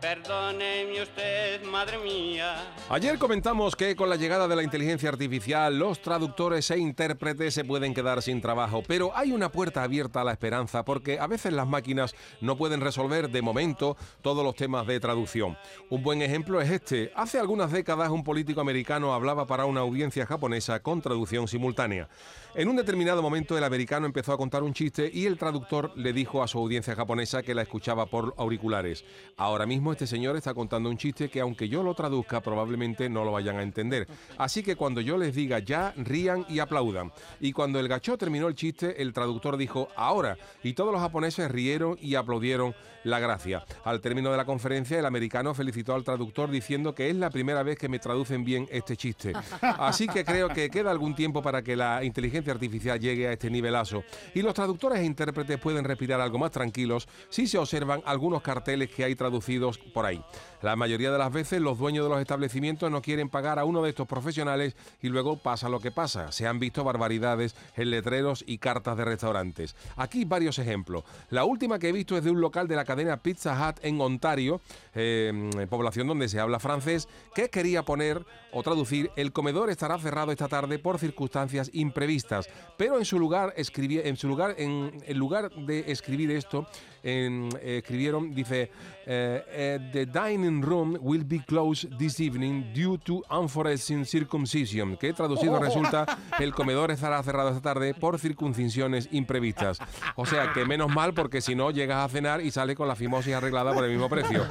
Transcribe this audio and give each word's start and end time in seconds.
Perdóneme 0.00 1.02
usted, 1.02 1.64
madre 1.64 1.98
mía. 1.98 2.72
Ayer 2.88 3.18
comentamos 3.18 3.74
que 3.74 3.96
con 3.96 4.08
la 4.08 4.14
llegada 4.14 4.46
de 4.46 4.54
la 4.54 4.62
inteligencia 4.62 5.08
artificial 5.08 5.76
los 5.76 6.00
traductores 6.00 6.70
e 6.70 6.78
intérpretes 6.78 7.54
se 7.54 7.64
pueden 7.64 7.94
quedar 7.94 8.22
sin 8.22 8.40
trabajo, 8.40 8.84
pero 8.86 9.10
hay 9.16 9.32
una 9.32 9.50
puerta 9.50 9.82
abierta 9.82 10.20
a 10.20 10.24
la 10.24 10.30
esperanza 10.30 10.84
porque 10.84 11.18
a 11.18 11.26
veces 11.26 11.52
las 11.52 11.66
máquinas 11.66 12.14
no 12.40 12.56
pueden 12.56 12.80
resolver 12.80 13.28
de 13.28 13.42
momento 13.42 13.96
todos 14.22 14.44
los 14.44 14.54
temas 14.54 14.86
de 14.86 15.00
traducción. 15.00 15.58
Un 15.90 16.04
buen 16.04 16.22
ejemplo 16.22 16.60
es 16.60 16.70
este. 16.70 17.10
Hace 17.16 17.40
algunas 17.40 17.72
décadas 17.72 18.10
un 18.10 18.22
político 18.22 18.60
americano 18.60 19.12
hablaba 19.12 19.48
para 19.48 19.64
una 19.64 19.80
audiencia 19.80 20.26
japonesa 20.26 20.80
con 20.80 21.02
traducción 21.02 21.48
simultánea. 21.48 22.08
En 22.54 22.68
un 22.68 22.76
determinado 22.76 23.20
momento 23.20 23.58
el 23.58 23.64
americano 23.64 24.06
empezó 24.06 24.32
a 24.32 24.38
contar 24.38 24.62
un 24.62 24.74
chiste 24.74 25.10
y 25.12 25.26
el 25.26 25.38
traductor 25.38 25.92
le 25.96 26.12
dijo 26.12 26.40
a 26.40 26.48
su 26.48 26.58
audiencia 26.58 26.94
japonesa 26.94 27.42
que 27.42 27.54
la 27.54 27.62
escuchaba 27.62 28.06
por 28.06 28.34
auriculares. 28.38 29.04
Ahora 29.36 29.66
mismo 29.66 29.87
este 29.92 30.06
señor 30.06 30.36
está 30.36 30.54
contando 30.54 30.88
un 30.88 30.96
chiste 30.96 31.28
que 31.28 31.40
aunque 31.40 31.68
yo 31.68 31.82
lo 31.82 31.94
traduzca 31.94 32.40
probablemente 32.40 33.08
no 33.08 33.24
lo 33.24 33.32
vayan 33.32 33.56
a 33.56 33.62
entender. 33.62 34.06
Así 34.36 34.62
que 34.62 34.76
cuando 34.76 35.00
yo 35.00 35.16
les 35.16 35.34
diga 35.34 35.58
ya, 35.58 35.92
rían 35.96 36.44
y 36.48 36.58
aplaudan. 36.58 37.12
Y 37.40 37.52
cuando 37.52 37.80
el 37.80 37.88
gacho 37.88 38.16
terminó 38.16 38.48
el 38.48 38.54
chiste, 38.54 39.02
el 39.02 39.12
traductor 39.12 39.56
dijo 39.56 39.88
ahora. 39.96 40.36
Y 40.62 40.72
todos 40.72 40.92
los 40.92 41.00
japoneses 41.00 41.50
rieron 41.50 41.98
y 42.00 42.14
aplaudieron 42.14 42.74
la 43.04 43.18
gracia. 43.18 43.64
Al 43.84 44.00
término 44.00 44.30
de 44.30 44.36
la 44.36 44.44
conferencia, 44.44 44.98
el 44.98 45.06
americano 45.06 45.54
felicitó 45.54 45.94
al 45.94 46.04
traductor 46.04 46.50
diciendo 46.50 46.94
que 46.94 47.10
es 47.10 47.16
la 47.16 47.30
primera 47.30 47.62
vez 47.62 47.78
que 47.78 47.88
me 47.88 47.98
traducen 47.98 48.44
bien 48.44 48.66
este 48.70 48.96
chiste. 48.96 49.32
Así 49.60 50.06
que 50.06 50.24
creo 50.24 50.48
que 50.48 50.70
queda 50.70 50.90
algún 50.90 51.14
tiempo 51.14 51.42
para 51.42 51.62
que 51.62 51.76
la 51.76 52.04
inteligencia 52.04 52.52
artificial 52.52 52.98
llegue 52.98 53.28
a 53.28 53.32
este 53.32 53.50
nivelazo. 53.50 54.04
Y 54.34 54.42
los 54.42 54.54
traductores 54.54 55.00
e 55.00 55.04
intérpretes 55.04 55.58
pueden 55.58 55.84
respirar 55.84 56.20
algo 56.20 56.38
más 56.38 56.50
tranquilos 56.50 57.08
si 57.28 57.46
se 57.46 57.58
observan 57.58 58.02
algunos 58.04 58.42
carteles 58.42 58.90
que 58.90 59.04
hay 59.04 59.14
traducidos 59.14 59.77
por 59.92 60.06
ahí. 60.06 60.22
La 60.60 60.74
mayoría 60.74 61.12
de 61.12 61.18
las 61.18 61.32
veces 61.32 61.60
los 61.60 61.78
dueños 61.78 62.04
de 62.04 62.10
los 62.10 62.20
establecimientos 62.20 62.90
no 62.90 63.00
quieren 63.00 63.28
pagar 63.28 63.60
a 63.60 63.64
uno 63.64 63.80
de 63.80 63.90
estos 63.90 64.08
profesionales 64.08 64.74
y 65.00 65.08
luego 65.08 65.36
pasa 65.36 65.68
lo 65.68 65.78
que 65.78 65.92
pasa. 65.92 66.32
Se 66.32 66.48
han 66.48 66.58
visto 66.58 66.82
barbaridades 66.82 67.54
en 67.76 67.90
letreros 67.90 68.42
y 68.44 68.58
cartas 68.58 68.96
de 68.96 69.04
restaurantes. 69.04 69.76
Aquí 69.96 70.24
varios 70.24 70.58
ejemplos. 70.58 71.04
La 71.30 71.44
última 71.44 71.78
que 71.78 71.90
he 71.90 71.92
visto 71.92 72.16
es 72.16 72.24
de 72.24 72.30
un 72.30 72.40
local 72.40 72.66
de 72.66 72.74
la 72.74 72.84
cadena 72.84 73.18
Pizza 73.18 73.54
Hut 73.54 73.78
en 73.84 74.00
Ontario, 74.00 74.60
eh, 74.94 75.66
población 75.70 76.08
donde 76.08 76.28
se 76.28 76.40
habla 76.40 76.58
francés, 76.58 77.08
que 77.36 77.50
quería 77.50 77.84
poner 77.84 78.26
o 78.52 78.62
traducir 78.62 79.10
el 79.16 79.32
comedor 79.32 79.70
estará 79.70 79.98
cerrado 79.98 80.32
esta 80.32 80.48
tarde 80.48 80.78
por 80.78 80.98
circunstancias 80.98 81.70
imprevistas. 81.72 82.48
Pero 82.76 82.98
en 82.98 83.04
su 83.04 83.18
lugar, 83.18 83.52
escribí, 83.56 84.00
en 84.00 84.16
su 84.16 84.28
lugar, 84.28 84.54
en, 84.58 84.92
lugar 85.16 85.50
de 85.52 85.84
escribir 85.92 86.30
esto, 86.30 86.66
eh, 87.08 87.78
escribieron, 87.78 88.34
dice, 88.34 88.70
eh, 89.06 89.78
The 89.92 90.06
dining 90.06 90.62
room 90.62 90.98
will 91.00 91.24
be 91.24 91.40
closed 91.40 91.96
this 91.98 92.20
evening 92.20 92.72
due 92.74 92.98
to 92.98 93.22
unforeseen 93.30 94.04
circumcision, 94.04 94.96
que 94.96 95.12
traducido 95.12 95.58
resulta 95.58 96.04
el 96.38 96.54
comedor 96.54 96.90
estará 96.90 97.22
cerrado 97.22 97.48
esta 97.50 97.62
tarde 97.62 97.94
por 97.94 98.18
circuncisiones 98.18 99.08
imprevistas. 99.12 99.78
O 100.16 100.26
sea 100.26 100.52
que 100.52 100.64
menos 100.64 100.94
mal 100.94 101.14
porque 101.14 101.40
si 101.40 101.54
no 101.54 101.70
llegas 101.70 102.04
a 102.04 102.08
cenar 102.08 102.40
y 102.40 102.50
sale 102.50 102.74
con 102.74 102.88
la 102.88 102.96
fimosis 102.96 103.34
arreglada 103.34 103.72
por 103.72 103.84
el 103.84 103.90
mismo 103.90 104.08
precio. 104.08 104.44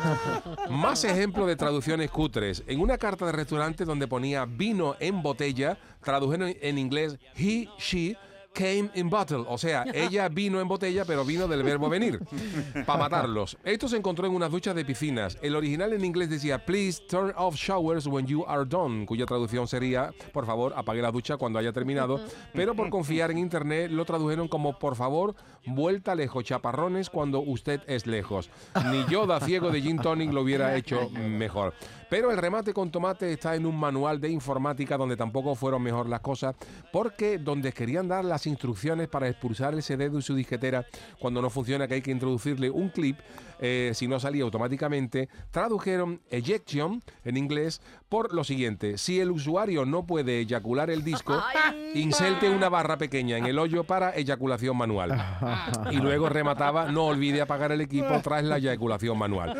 Más 0.70 1.04
ejemplos 1.04 1.48
de 1.48 1.56
traducciones 1.56 2.10
cutres. 2.10 2.64
En 2.68 2.80
una 2.80 2.98
carta 2.98 3.26
de 3.26 3.32
restaurante 3.32 3.86
donde 3.86 4.08
ponía 4.08 4.46
vino 4.46 4.96
en 5.00 5.22
botella, 5.22 5.78
tradujeron 6.04 6.56
en 6.62 6.78
inglés 6.78 7.18
he, 7.36 7.68
she, 7.78 8.18
came 8.58 8.90
in 8.96 9.08
bottle. 9.10 9.46
O 9.48 9.58
sea, 9.58 9.86
ella 9.94 10.28
vino 10.30 10.60
en 10.60 10.68
botella, 10.68 11.06
pero 11.06 11.24
vino 11.24 11.48
del 11.48 11.62
verbo 11.62 11.90
venir. 11.90 12.20
Para 12.86 13.00
matarlos. 13.04 13.56
Esto 13.64 13.88
se 13.88 13.98
encontró 13.98 14.26
en 14.26 14.34
unas 14.34 14.50
duchas 14.50 14.76
de 14.76 14.84
piscinas. 14.84 15.38
El 15.42 15.56
original 15.56 15.94
en 15.94 16.04
inglés 16.04 16.30
decía, 16.30 16.66
please 16.66 17.02
turn 17.08 17.32
off 17.38 17.56
showers 17.56 18.08
when 18.08 18.26
you 18.26 18.44
are 18.48 18.66
done, 18.66 19.06
cuya 19.06 19.26
traducción 19.28 19.68
sería, 19.68 20.12
por 20.34 20.48
favor, 20.48 20.74
apague 20.76 21.02
la 21.02 21.12
ducha 21.12 21.38
cuando 21.38 21.60
haya 21.60 21.72
terminado. 21.72 22.20
Pero 22.54 22.76
por 22.76 22.90
confiar 22.90 23.30
en 23.30 23.38
internet 23.38 23.92
lo 23.92 24.06
tradujeron 24.06 24.48
como, 24.48 24.80
por 24.80 24.96
favor, 24.96 25.36
vuelta 25.66 26.16
lejos, 26.16 26.44
chaparrones 26.44 27.12
cuando 27.12 27.40
usted 27.40 27.82
es 27.86 28.08
lejos. 28.08 28.50
Ni 28.92 29.06
yo, 29.06 29.28
da 29.28 29.40
ciego 29.40 29.70
de 29.70 29.82
gin 29.82 30.00
tonic, 30.00 30.34
lo 30.34 30.42
hubiera 30.42 30.76
hecho 30.76 31.10
mejor. 31.12 31.74
Pero 32.10 32.32
el 32.32 32.38
remate 32.38 32.74
con 32.74 32.90
tomate 32.90 33.34
está 33.34 33.56
en 33.56 33.66
un 33.66 33.78
manual 33.78 34.22
de 34.22 34.30
informática 34.30 34.98
donde 34.98 35.18
tampoco 35.18 35.56
fueron 35.56 35.84
mejor 35.84 36.08
las 36.08 36.22
cosas, 36.22 36.56
porque 36.94 37.38
donde 37.38 37.74
querían 37.74 38.08
dar 38.08 38.24
las 38.24 38.47
instrucciones 38.48 39.08
para 39.08 39.28
expulsar 39.28 39.74
el 39.74 39.84
CD 39.84 40.10
de 40.10 40.22
su 40.22 40.36
disquetera. 40.36 40.86
Cuando 41.20 41.42
no 41.42 41.50
funciona, 41.50 41.88
que 41.88 41.96
hay 41.96 42.02
que 42.02 42.12
introducirle 42.12 42.70
un 42.70 42.90
clip, 42.90 43.20
eh, 43.60 43.92
si 43.94 44.08
no 44.08 44.20
salía 44.20 44.44
automáticamente, 44.44 45.30
tradujeron 45.52 46.22
ejection 46.30 47.02
en 47.24 47.38
inglés 47.38 47.82
por 48.10 48.34
lo 48.34 48.44
siguiente: 48.44 48.98
si 48.98 49.20
el 49.20 49.32
usuario 49.32 49.86
no 49.86 50.06
puede 50.06 50.40
eyacular 50.40 50.90
el 50.90 51.04
disco, 51.04 51.42
inserte 51.94 52.50
una 52.50 52.70
barra 52.70 52.98
pequeña 52.98 53.38
en 53.38 53.46
el 53.46 53.60
hoyo 53.60 53.84
para 53.84 54.16
eyaculación 54.16 54.78
manual. 54.78 55.18
Y 55.92 55.98
luego 55.98 56.30
remataba: 56.30 56.92
no 56.92 57.06
olvide 57.06 57.42
apagar 57.42 57.72
el 57.72 57.82
equipo 57.82 58.20
tras 58.22 58.44
la 58.44 58.58
eyaculación 58.58 59.18
manual. 59.18 59.56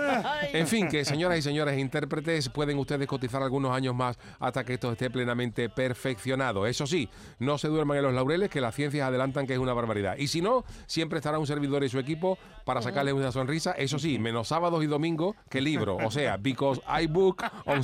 En 0.54 0.68
fin, 0.68 0.88
que 0.88 1.06
señoras 1.06 1.38
y 1.40 1.42
señores 1.42 1.78
intérpretes, 1.78 2.50
pueden 2.50 2.78
ustedes 2.78 3.08
cotizar 3.08 3.42
algunos 3.42 3.72
años 3.72 3.96
más 3.96 4.18
hasta 4.40 4.64
que 4.64 4.74
esto 4.74 4.92
esté 4.92 5.10
plenamente 5.10 5.70
perfeccionado. 5.70 6.66
Eso 6.68 6.86
sí, 6.86 7.10
no 7.40 7.58
se 7.58 7.68
duerman 7.68 7.98
en 7.98 8.04
los 8.04 8.14
laureles, 8.14 8.50
que 8.50 8.62
las 8.62 8.76
ciencias 8.76 9.08
adelantan 9.08 9.48
que 9.48 9.54
es 9.54 9.60
una 9.60 9.74
barbaridad. 9.74 10.18
Y 10.18 10.28
si 10.28 10.42
no, 10.42 10.64
siempre 10.86 11.20
estará 11.20 11.40
un 11.40 11.48
servidor 11.48 11.84
y 11.84 11.90
su 11.90 12.00
equipo 12.00 12.38
para 12.66 12.82
sacarles 12.82 13.14
una 13.14 13.32
sonrisa. 13.32 13.72
Eso 13.72 14.00
sí, 14.00 14.20
menos 14.20 14.50
sábados 14.50 14.84
y 14.84 14.88
domingos 14.88 15.36
que 15.50 15.62
libro. 15.62 15.98
O 15.98 16.12
sea, 16.12 16.38
because 16.38 16.82
I 16.88 17.08
book 17.08 17.44
on 17.66 17.84